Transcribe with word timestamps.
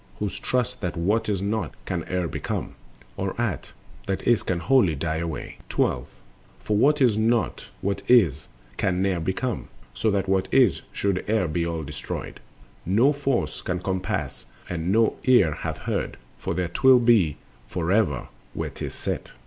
Who 0.17 0.29
trust 0.29 0.81
that 0.81 0.97
what 0.97 1.29
is 1.29 1.43
not 1.43 1.75
can 1.85 2.03
e'er 2.09 2.27
become, 2.27 2.73
Or 3.17 3.39
aught 3.39 3.71
that 4.07 4.23
is 4.27 4.41
can 4.41 4.59
wholly 4.59 4.95
die 4.95 5.17
away. 5.17 5.59
12. 5.69 6.07
From 6.59 6.79
what 6.79 6.99
is 7.03 7.19
not 7.19 7.69
what 7.81 8.01
is 8.07 8.47
can 8.77 9.03
ne'er 9.03 9.19
become; 9.19 9.67
So 9.93 10.09
that 10.09 10.27
what 10.27 10.47
is 10.51 10.81
should 10.91 11.23
e'er 11.29 11.47
be 11.47 11.67
all 11.67 11.83
destroyed, 11.83 12.39
No 12.83 13.13
force 13.13 13.61
could 13.61 13.83
compass 13.83 14.47
and 14.67 14.91
no 14.91 15.17
ear 15.25 15.51
hath 15.53 15.77
heard— 15.77 16.17
For 16.39 16.55
there 16.55 16.69
'twill 16.69 16.97
be 16.97 17.37
forever 17.67 18.29
where 18.55 18.71
'tis 18.71 18.95
set. 18.95 19.33